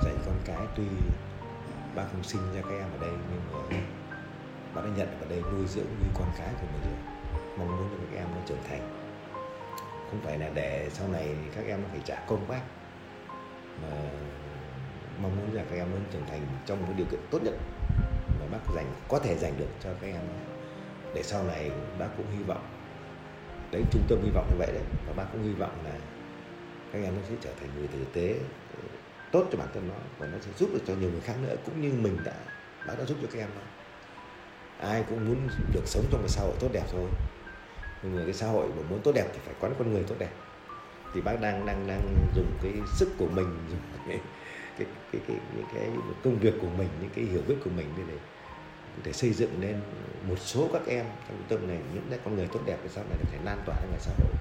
Dạy 0.04 0.14
con 0.26 0.36
cái 0.46 0.68
tuy 0.76 0.84
bác 1.96 2.04
không 2.12 2.24
sinh 2.24 2.54
ra 2.56 2.62
các 2.62 2.76
em 2.80 2.92
ở 2.92 2.98
đây 3.02 3.12
nhưng 3.32 3.42
mà 3.52 3.78
bác 4.74 4.82
đã 4.86 4.92
nhận 4.98 5.08
ở 5.22 5.28
đây 5.30 5.42
nuôi 5.42 5.68
dưỡng 5.68 5.86
như 5.86 6.08
con 6.14 6.28
cái 6.38 6.50
của 6.62 6.68
mình 6.74 6.82
rồi. 6.82 7.00
Mong 7.58 7.78
muốn 7.78 7.90
cho 7.92 7.98
các 8.12 8.18
em 8.18 8.28
nó 8.36 8.42
trưởng 8.46 8.64
thành. 8.70 9.10
Không 10.10 10.22
phải 10.24 10.38
là 10.38 10.50
để 10.54 10.90
sau 10.94 11.08
này 11.08 11.36
các 11.56 11.66
em 11.68 11.82
nó 11.82 11.88
phải 11.92 12.02
trả 12.06 12.16
công 12.28 12.48
bác. 12.48 12.62
Mà 13.82 13.98
mong 15.22 15.36
muốn 15.38 15.56
là 15.56 15.64
các 15.70 15.76
em 15.76 15.92
lớn 15.92 16.04
trưởng 16.14 16.26
thành 16.30 16.42
trong 16.66 16.88
một 16.88 16.94
điều 16.98 17.06
kiện 17.12 17.20
tốt 17.32 17.40
nhất 17.44 17.54
mà 18.40 18.46
bác 18.52 18.74
dành, 18.76 18.94
có 19.08 19.20
thể 19.20 19.38
dành 19.38 19.54
được 19.58 19.70
cho 19.84 19.90
các 20.02 20.08
em. 20.08 20.22
Để 21.14 21.24
sau 21.24 21.44
này 21.44 21.72
bác 22.00 22.08
cũng 22.18 22.26
hy 22.38 22.44
vọng, 22.44 22.68
đấy, 23.72 23.84
trung 23.92 24.04
tâm 24.10 24.20
hy 24.24 24.30
vọng 24.30 24.48
như 24.52 24.56
vậy 24.60 24.70
đấy, 24.74 24.84
và 25.08 25.14
bác 25.14 25.26
cũng 25.32 25.44
hy 25.44 25.54
vọng 25.54 25.78
là 25.86 25.96
các 26.94 27.00
em 27.04 27.16
nó 27.16 27.22
sẽ 27.30 27.36
trở 27.42 27.52
thành 27.60 27.70
người 27.78 27.88
tử 27.88 28.06
tế 28.14 28.28
ừ, 28.78 28.84
tốt 29.32 29.46
cho 29.52 29.58
bản 29.58 29.68
thân 29.74 29.88
nó 29.88 29.96
và 30.18 30.28
nó 30.28 30.38
sẽ 30.42 30.52
giúp 30.58 30.70
được 30.74 30.82
cho 30.88 30.94
nhiều 30.94 31.12
người 31.12 31.22
khác 31.22 31.36
nữa, 31.42 31.56
cũng 31.66 31.82
như 31.82 31.94
mình 32.02 32.18
đã, 32.26 32.36
bác 32.88 33.00
đã 33.00 33.06
giúp 33.06 33.18
cho 33.22 33.28
các 33.32 33.40
em 33.40 33.50
nó 33.56 33.62
ai 34.88 35.04
cũng 35.10 35.28
muốn 35.28 35.48
được 35.74 35.82
sống 35.86 36.06
trong 36.12 36.22
một 36.22 36.28
xã 36.28 36.42
hội 36.42 36.54
tốt 36.60 36.70
đẹp 36.74 36.84
thôi. 36.92 37.10
Nhưng 38.04 38.16
mà 38.16 38.22
cái 38.26 38.34
xã 38.34 38.48
hội 38.48 38.68
mà 38.68 38.84
muốn 38.90 39.02
tốt 39.04 39.12
đẹp 39.16 39.28
thì 39.34 39.40
phải 39.46 39.54
có 39.62 39.70
con 39.80 39.94
người 39.94 40.04
tốt 40.04 40.16
đẹp. 40.20 40.32
Thì 41.14 41.22
bác 41.22 41.42
đang 41.42 41.66
đang 41.66 41.88
đang 41.88 42.16
dùng 42.36 42.52
cái 42.62 42.74
sức 42.96 43.10
của 43.18 43.28
mình, 43.28 43.58
dùng 43.70 43.80
cái 44.08 44.20
cái 44.78 44.88
cái, 45.12 45.22
cái 45.28 45.38
những 45.56 45.66
cái 45.74 45.90
công 46.24 46.40
việc 46.40 46.54
của 46.62 46.68
mình 46.78 46.88
những 47.02 47.10
cái 47.16 47.26
hiểu 47.26 47.42
biết 47.48 47.56
của 47.64 47.70
mình 47.78 47.88
để 47.98 48.14
để 49.06 49.14
xây 49.14 49.34
dựng 49.34 49.50
nên 49.60 49.80
một 50.30 50.40
số 50.40 50.70
các 50.74 50.82
em 50.88 51.06
trong 51.28 51.38
trung 51.38 51.60
tâm 51.60 51.68
này 51.68 51.78
những 51.94 52.20
con 52.26 52.36
người 52.36 52.48
tốt 52.54 52.60
đẹp 52.66 52.78
để 52.84 52.90
sau 52.96 53.04
này 53.10 53.18
có 53.24 53.30
thể 53.32 53.38
lan 53.46 53.58
tỏa 53.66 53.76
ra 53.76 53.88
ngoài 53.88 54.00
xã 54.02 54.12
hội 54.18 54.32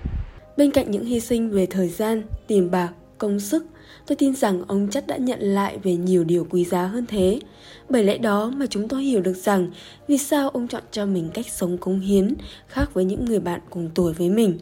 Bên 0.56 0.70
cạnh 0.70 0.90
những 0.90 1.04
hy 1.04 1.20
sinh 1.20 1.50
về 1.50 1.66
thời 1.66 1.88
gian, 1.88 2.22
tiền 2.46 2.70
bạc, 2.70 2.92
công 3.18 3.40
sức, 3.40 3.66
tôi 4.06 4.16
tin 4.16 4.34
rằng 4.34 4.62
ông 4.68 4.88
chất 4.90 5.06
đã 5.06 5.16
nhận 5.16 5.40
lại 5.40 5.78
về 5.82 5.96
nhiều 5.96 6.24
điều 6.24 6.46
quý 6.50 6.64
giá 6.64 6.86
hơn 6.86 7.06
thế. 7.06 7.40
Bởi 7.88 8.04
lẽ 8.04 8.18
đó 8.18 8.52
mà 8.56 8.66
chúng 8.66 8.88
tôi 8.88 9.02
hiểu 9.02 9.20
được 9.20 9.36
rằng 9.36 9.70
vì 10.08 10.18
sao 10.18 10.48
ông 10.48 10.68
chọn 10.68 10.82
cho 10.90 11.06
mình 11.06 11.30
cách 11.34 11.46
sống 11.48 11.78
cống 11.78 12.00
hiến 12.00 12.34
khác 12.68 12.94
với 12.94 13.04
những 13.04 13.24
người 13.24 13.40
bạn 13.40 13.60
cùng 13.70 13.90
tuổi 13.94 14.12
với 14.12 14.30
mình. 14.30 14.58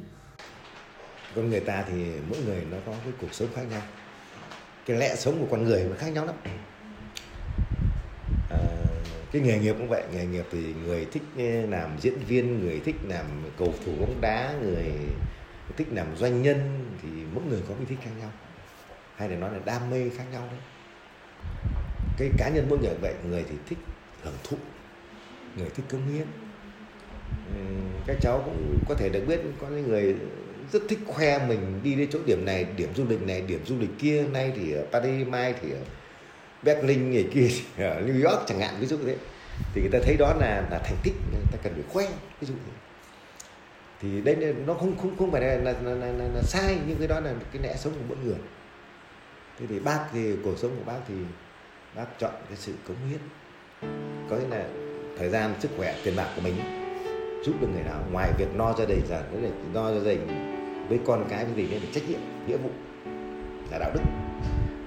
Con 1.34 1.50
người 1.50 1.60
ta 1.60 1.84
thì 1.88 1.94
mỗi 2.28 2.38
người 2.46 2.62
nó 2.70 2.76
có 2.86 2.92
cái 2.92 3.12
cuộc 3.20 3.34
sống 3.34 3.48
khác 3.54 3.62
nhau. 3.70 3.82
Cái 4.86 4.96
lẽ 4.96 5.16
sống 5.16 5.40
của 5.40 5.46
con 5.50 5.64
người 5.64 5.84
nó 5.90 5.96
khác 5.98 6.08
nhau 6.08 6.26
lắm. 6.26 6.34
À, 8.50 8.58
cái 9.32 9.42
nghề 9.42 9.58
nghiệp 9.58 9.74
cũng 9.78 9.88
vậy, 9.88 10.02
nghề 10.14 10.26
nghiệp 10.26 10.44
thì 10.52 10.74
người 10.84 11.04
thích 11.12 11.22
ờ, 11.38 11.66
làm 11.68 11.90
diễn 12.00 12.18
viên, 12.18 12.60
người 12.60 12.80
thích 12.84 12.96
làm 13.08 13.26
cầu 13.58 13.74
thủ 13.84 13.92
bóng 14.00 14.20
đá, 14.20 14.54
người 14.62 14.92
thích 15.76 15.88
làm 15.92 16.16
doanh 16.16 16.42
nhân 16.42 16.86
thì 17.02 17.08
mỗi 17.34 17.44
người 17.44 17.60
có 17.68 17.74
cái 17.74 17.86
thích 17.88 17.98
khác 18.02 18.10
nhau. 18.20 18.30
Hay 19.16 19.28
là 19.28 19.36
nói 19.36 19.52
là 19.52 19.58
đam 19.64 19.90
mê 19.90 20.10
khác 20.16 20.24
nhau 20.32 20.48
đấy. 20.50 20.60
Cái 22.16 22.30
cá 22.38 22.48
nhân 22.48 22.66
mỗi 22.68 22.78
người 22.78 22.94
vậy 23.00 23.14
người 23.28 23.44
thì 23.50 23.56
thích 23.68 23.78
hưởng 24.22 24.34
thụ 24.44 24.56
người 25.56 25.70
thích 25.70 25.84
cống 25.90 26.06
hiến. 26.06 26.26
Các 28.06 28.16
cháu 28.20 28.42
cũng 28.44 28.78
có 28.88 28.94
thể 28.94 29.08
được 29.08 29.24
biết 29.26 29.40
có 29.60 29.68
những 29.68 29.88
người 29.88 30.16
rất 30.72 30.82
thích 30.88 30.98
khoe 31.06 31.46
mình 31.48 31.80
đi 31.82 31.94
đến 31.94 32.08
chỗ 32.12 32.18
điểm 32.26 32.44
này 32.44 32.66
điểm 32.76 32.88
du 32.94 33.04
lịch 33.08 33.22
này 33.22 33.40
điểm 33.40 33.60
du 33.66 33.78
lịch 33.78 33.90
kia. 33.98 34.24
Nay 34.32 34.52
thì 34.56 34.72
ở 34.72 34.84
Paris 34.92 35.28
mai 35.28 35.54
thì 35.62 35.70
ở 35.70 35.78
Berlin 36.62 37.10
ngày 37.10 37.28
kia 37.34 37.48
thì 37.76 37.84
ở 37.84 38.00
New 38.00 38.30
York 38.30 38.46
chẳng 38.46 38.60
hạn 38.60 38.74
ví 38.80 38.86
dụ 38.86 38.96
thế. 39.06 39.16
Thì 39.74 39.80
người 39.80 39.90
ta 39.92 39.98
thấy 40.04 40.16
đó 40.16 40.34
là 40.40 40.66
là 40.70 40.78
thành 40.78 40.96
tích 41.02 41.14
người 41.32 41.42
ta 41.52 41.58
cần 41.62 41.72
phải 41.74 41.82
khoe 41.88 42.06
ví 42.40 42.46
dụ 42.46 42.54
thế. 42.66 42.72
Thì 44.02 44.20
đấy 44.20 44.54
nó 44.66 44.74
không 44.74 44.98
không 44.98 45.16
không 45.16 45.32
phải 45.32 45.40
là 45.40 45.54
là, 45.54 45.72
là, 45.72 45.94
là, 45.94 46.06
là, 46.06 46.24
là 46.34 46.42
sai 46.42 46.78
nhưng 46.86 46.98
cái 46.98 47.08
đó 47.08 47.20
là 47.20 47.34
cái 47.52 47.62
lẽ 47.62 47.76
sống 47.76 47.92
của 47.92 48.04
mỗi 48.08 48.16
người. 48.24 48.38
Thế 49.58 49.66
thì 49.68 49.78
bác 49.78 50.06
thì 50.12 50.36
cuộc 50.44 50.58
sống 50.58 50.70
của 50.78 50.84
bác 50.92 50.98
thì 51.08 51.14
bác 51.96 52.06
chọn 52.18 52.32
cái 52.48 52.56
sự 52.56 52.72
cống 52.88 52.96
hiến. 53.10 53.20
Có 54.30 54.36
nghĩa 54.36 54.56
là 54.56 54.64
thời 55.18 55.28
gian 55.28 55.54
sức 55.60 55.70
khỏe 55.76 55.94
tiền 56.04 56.16
bạc 56.16 56.32
của 56.36 56.42
mình 56.42 56.54
giúp 57.44 57.54
được 57.60 57.68
người 57.72 57.82
nào. 57.82 58.04
Ngoài 58.12 58.32
việc 58.38 58.48
no 58.54 58.74
gia 58.78 58.84
đình 58.84 59.00
ra 59.08 59.22
nữa 59.32 59.40
là 59.42 59.50
no 59.72 59.92
gia 59.92 60.10
đình 60.10 60.26
với 60.90 60.98
con 61.06 61.26
cái 61.28 61.44
cái 61.44 61.54
gì 61.54 61.68
nên 61.70 61.82
là 61.82 61.88
trách 61.92 62.08
nhiệm 62.08 62.20
nghĩa 62.46 62.56
vụ 62.56 62.70
là 63.70 63.78
đạo 63.78 63.90
đức. 63.94 64.00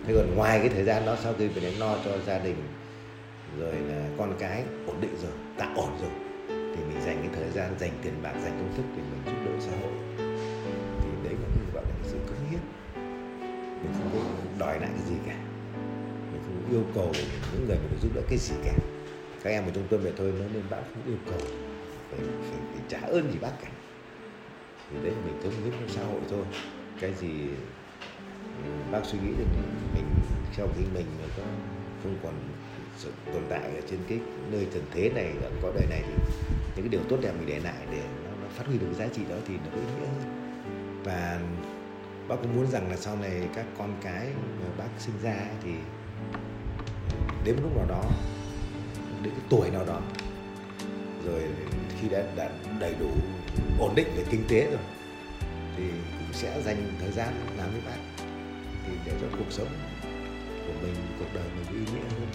Thế 0.06 0.14
còn 0.18 0.36
ngoài 0.36 0.60
cái 0.60 0.70
thời 0.70 0.84
gian 0.84 1.06
đó 1.06 1.16
sau 1.24 1.34
khi 1.40 1.50
mình 1.56 1.80
lo 1.80 1.98
cho 2.06 2.12
gia 2.28 2.40
đình 2.40 2.56
rồi 3.60 3.74
là 3.74 4.08
con 4.18 4.34
cái 4.40 4.64
ổn 4.88 5.02
định 5.02 5.16
rồi 5.22 5.32
tạm 5.58 5.76
ổn 5.76 5.90
rồi 6.02 6.10
thì 6.48 6.84
mình 6.88 7.02
dành 7.06 7.18
cái 7.22 7.30
thời 7.36 7.52
gian 7.52 7.80
dành 7.80 7.92
tiền 8.02 8.14
bạc 8.24 8.34
dành 8.44 8.58
công 8.60 8.74
sức 8.78 8.84
để 8.98 9.04
mình 9.12 9.22
giúp 9.26 9.34
đỡ 9.46 9.52
xã 9.60 9.72
hội. 9.82 9.94
Thì 11.02 11.10
đấy 11.24 11.34
là 11.42 11.48
cái 11.56 11.64
gọi 11.74 11.84
là 11.84 11.96
sự 12.04 12.18
cống 12.28 12.50
hiến. 12.50 12.60
Mình 13.84 13.94
không 13.94 14.10
có 14.14 14.20
đòi 14.60 14.80
lại 14.80 14.90
cái 14.98 15.08
gì 15.10 15.16
cả. 15.28 15.36
Mình 16.32 16.42
không 16.46 16.72
yêu 16.72 16.84
cầu 16.96 17.12
những 17.54 17.68
người 17.68 17.78
mình 17.78 18.00
giúp 18.02 18.10
đỡ 18.16 18.22
cái 18.30 18.38
gì 18.38 18.56
cả. 18.66 18.74
Các 19.44 19.50
em 19.50 19.64
ở 19.66 19.72
trung 19.76 19.88
tâm 19.90 20.00
vậy 20.04 20.14
thôi 20.18 20.34
nó 20.40 20.46
nên 20.54 20.64
bác 20.70 20.82
không 20.94 21.04
yêu 21.08 21.18
cầu. 21.26 21.40
Phải, 22.12 22.20
phải, 22.20 22.60
phải 22.74 22.82
trả 22.90 23.00
ơn 23.00 23.32
gì 23.32 23.40
bác 23.42 23.52
cả 23.62 23.68
thì 24.92 24.98
đấy 25.04 25.14
mình 25.26 25.40
cống 25.44 25.64
hiến 25.64 25.72
cho 25.72 25.94
xã 25.94 26.04
hội 26.04 26.22
thôi. 26.30 26.46
Cái 27.00 27.14
gì 27.14 27.34
ừ, 28.64 28.70
bác 28.92 29.06
suy 29.06 29.20
nghĩ 29.20 29.32
được 29.38 29.46
mình 29.94 30.06
sau 30.58 30.68
khi 30.78 30.84
mình 30.94 31.06
mà 31.22 31.28
có 31.38 31.44
không 32.04 32.18
còn 32.24 32.34
sự 32.98 33.12
tồn 33.34 33.44
tại 33.50 33.76
ở 33.76 33.82
trên 33.90 34.00
cái 34.10 34.20
nơi 34.52 34.68
trần 34.74 34.84
thế 34.92 35.10
này 35.16 35.34
ở 35.42 35.52
có 35.62 35.72
đời 35.76 35.86
này 35.90 36.04
thì 36.08 36.14
những 36.76 36.86
cái 36.86 36.90
điều 36.90 37.02
tốt 37.10 37.18
đẹp 37.22 37.32
mình 37.38 37.48
để 37.48 37.60
lại 37.60 37.86
để 37.92 38.02
nó, 38.24 38.32
nó 38.42 38.48
phát 38.50 38.68
huy 38.68 38.78
được 38.78 38.86
cái 38.86 39.08
giá 39.08 39.14
trị 39.14 39.22
đó 39.30 39.36
thì 39.48 39.54
nó 39.54 39.72
có 39.72 39.78
ý 39.78 39.86
nghĩa 39.86 40.08
hơn. 40.08 40.44
Và 41.04 41.40
bác 42.28 42.36
cũng 42.36 42.56
muốn 42.56 42.68
rằng 42.68 42.90
là 42.90 42.98
sau 42.98 43.18
này 43.18 43.42
các 43.56 43.66
con 43.78 43.96
cái 44.02 44.28
mà 44.62 44.68
bác 44.78 44.90
sinh 44.98 45.16
ra 45.24 45.34
ấy, 45.34 45.56
thì 45.64 45.72
đến 47.46 47.56
một 47.56 47.62
lúc 47.64 47.78
nào 47.78 47.86
đó 47.90 48.04
đến 49.24 49.34
cái 49.34 49.46
tuổi 49.50 49.70
nào 49.70 49.86
đó 49.86 50.02
rồi 51.26 51.44
khi 52.02 52.10
đã, 52.10 52.24
đã 52.36 52.50
đầy 52.80 52.96
đủ 53.00 53.12
ổn 53.80 53.96
định 53.96 54.08
về 54.16 54.24
kinh 54.30 54.44
tế 54.48 54.72
rồi, 54.72 54.82
thì 55.78 55.84
cũng 55.90 56.34
sẽ 56.34 56.62
dành 56.62 56.94
thời 57.00 57.12
gian 57.12 57.34
làm 57.58 57.72
với 57.72 57.82
bác 57.86 58.26
thì 58.86 58.94
để 59.06 59.12
cho 59.22 59.28
cuộc 59.38 59.52
sống 59.52 59.68
của 60.68 60.74
mình, 60.82 60.96
cuộc 61.20 61.34
đời 61.34 61.44
mình 61.56 61.80
ý 61.80 61.94
nghĩa 61.94 62.10
hơn. 62.10 62.28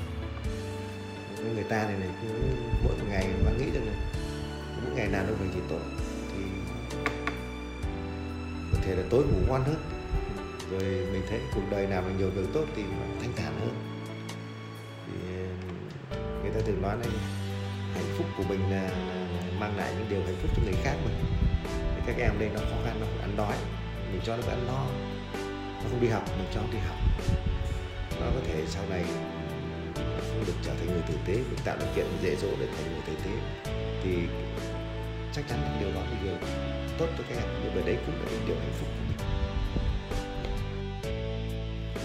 Người 1.55 1.65
ta 1.65 1.85
này 1.85 1.99
này, 1.99 2.09
cứ 2.23 2.29
mỗi 2.85 2.95
một 2.99 3.05
ngày 3.09 3.27
bạn 3.45 3.59
nghĩ 3.59 3.71
rằng 3.75 3.87
này 3.87 3.97
mỗi 4.85 4.95
ngày 4.95 5.09
nào 5.09 5.27
đâu 5.27 5.37
mình 5.41 5.51
chỉ 5.55 5.61
tốt, 5.69 5.81
thì 6.33 6.43
có 8.73 8.79
thể 8.83 8.95
là 8.95 9.03
tối 9.11 9.25
ngủ 9.25 9.39
ngon 9.49 9.65
hơn. 9.65 9.77
Rồi 10.71 10.83
mình 11.13 11.23
thấy 11.29 11.41
cuộc 11.55 11.63
đời 11.71 11.87
nào 11.87 12.03
mình 12.03 12.19
nhiều 12.19 12.31
việc 12.31 12.47
tốt 12.53 12.65
thì 12.77 12.83
thanh 13.21 13.33
thản 13.37 13.61
hơn. 13.61 13.75
Thì 15.07 15.29
người 16.43 16.51
ta 16.55 16.61
thường 16.67 16.83
nói 16.83 16.97
này 16.97 17.09
hạnh 17.99 18.15
phúc 18.19 18.27
của 18.37 18.45
mình 18.49 18.61
là, 18.71 18.83
là 18.83 19.43
mang 19.61 19.77
lại 19.77 19.93
những 19.99 20.07
điều 20.11 20.23
hạnh 20.25 20.37
phúc 20.43 20.51
cho 20.57 20.63
người 20.63 20.81
khác 20.85 20.95
mà. 21.05 21.11
Các 22.07 22.17
em 22.19 22.39
đây 22.39 22.49
nó 22.55 22.61
khó 22.61 22.77
khăn 22.85 22.97
nó 23.01 23.07
phải 23.11 23.21
ăn 23.21 23.37
đói 23.37 23.57
mình 24.13 24.21
cho 24.25 24.37
nó 24.37 24.43
phải 24.43 24.55
ăn 24.55 24.67
no. 24.67 24.85
Nó 25.83 25.91
không 25.91 26.01
đi 26.01 26.09
học 26.09 26.23
mình 26.39 26.47
cho 26.55 26.61
nó 26.61 26.67
đi 26.73 26.79
học. 26.89 26.97
Nó 28.21 28.27
có 28.35 28.41
thể 28.47 28.63
sau 28.67 28.83
này 28.91 29.05
không 30.05 30.45
được 30.47 30.53
trở 30.63 30.73
thành 30.75 30.87
người 30.87 31.03
tử 31.09 31.15
tế 31.27 31.35
mình 31.35 31.59
tạo 31.65 31.77
điều 31.79 31.89
kiện 31.97 32.07
dễ 32.23 32.37
dỗ 32.37 32.49
để 32.61 32.67
thành 32.77 32.93
người 32.93 33.03
tử 33.07 33.13
tế. 33.25 33.31
Thì 34.05 34.11
chắc 35.33 35.45
chắn 35.49 35.63
là 35.63 35.77
điều 35.81 35.95
đó 35.95 36.01
là 36.01 36.17
điều 36.25 36.35
tốt 36.99 37.07
cho 37.19 37.25
các 37.29 37.37
em. 37.37 37.49
Nhưng 37.65 37.75
mà 37.75 37.83
đấy 37.87 37.97
cũng 38.07 38.15
là 38.15 38.31
những 38.31 38.47
điều 38.47 38.57
hạnh 38.57 38.73
phúc 38.81 38.89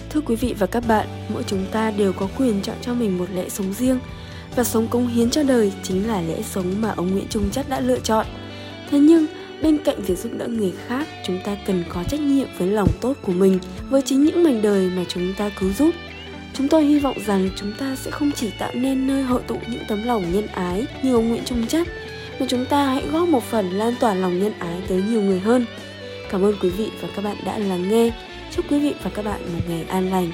Thưa 0.09 0.21
quý 0.21 0.35
vị 0.35 0.55
và 0.59 0.67
các 0.67 0.83
bạn, 0.87 1.07
mỗi 1.33 1.43
chúng 1.43 1.65
ta 1.71 1.91
đều 1.91 2.13
có 2.13 2.27
quyền 2.37 2.61
chọn 2.61 2.75
cho 2.81 2.93
mình 2.93 3.17
một 3.17 3.25
lẽ 3.33 3.49
sống 3.49 3.73
riêng 3.73 3.99
và 4.55 4.63
sống 4.63 4.87
cống 4.87 5.07
hiến 5.07 5.29
cho 5.29 5.43
đời 5.43 5.71
chính 5.83 6.07
là 6.07 6.21
lẽ 6.21 6.41
sống 6.41 6.81
mà 6.81 6.93
ông 6.95 7.11
Nguyễn 7.11 7.27
Trung 7.29 7.49
Chất 7.51 7.69
đã 7.69 7.79
lựa 7.79 7.99
chọn. 7.99 8.25
Thế 8.91 8.99
nhưng, 8.99 9.25
bên 9.61 9.77
cạnh 9.77 10.01
việc 10.01 10.17
giúp 10.17 10.31
đỡ 10.37 10.47
người 10.47 10.73
khác, 10.87 11.07
chúng 11.25 11.39
ta 11.45 11.57
cần 11.65 11.83
có 11.89 12.03
trách 12.03 12.19
nhiệm 12.19 12.47
với 12.57 12.67
lòng 12.67 12.89
tốt 13.01 13.17
của 13.21 13.31
mình, 13.31 13.59
với 13.89 14.01
chính 14.01 14.23
những 14.23 14.43
mảnh 14.43 14.61
đời 14.61 14.89
mà 14.95 15.03
chúng 15.07 15.33
ta 15.37 15.49
cứu 15.59 15.73
giúp. 15.73 15.91
Chúng 16.53 16.67
tôi 16.67 16.85
hy 16.85 16.99
vọng 16.99 17.17
rằng 17.25 17.49
chúng 17.55 17.73
ta 17.79 17.95
sẽ 17.95 18.11
không 18.11 18.31
chỉ 18.31 18.49
tạo 18.59 18.71
nên 18.73 19.07
nơi 19.07 19.23
hội 19.23 19.41
tụ 19.47 19.55
những 19.67 19.83
tấm 19.87 20.03
lòng 20.03 20.33
nhân 20.33 20.47
ái 20.47 20.85
như 21.03 21.15
ông 21.15 21.29
Nguyễn 21.29 21.43
Trung 21.45 21.67
Chất, 21.67 21.87
mà 22.39 22.45
chúng 22.49 22.65
ta 22.65 22.85
hãy 22.85 23.03
góp 23.11 23.27
một 23.27 23.43
phần 23.43 23.71
lan 23.71 23.93
tỏa 23.99 24.13
lòng 24.13 24.39
nhân 24.39 24.53
ái 24.59 24.81
tới 24.87 25.03
nhiều 25.09 25.21
người 25.21 25.39
hơn. 25.39 25.65
Cảm 26.29 26.45
ơn 26.45 26.55
quý 26.61 26.69
vị 26.69 26.89
và 27.01 27.07
các 27.15 27.21
bạn 27.21 27.37
đã 27.45 27.57
lắng 27.57 27.89
nghe. 27.89 28.11
Chúc 28.55 28.65
quý 28.71 28.79
vị 28.79 28.93
và 29.03 29.09
các 29.09 29.25
bạn 29.25 29.41
một 29.53 29.59
ngày 29.69 29.85
an 29.87 30.11
lành. 30.11 30.31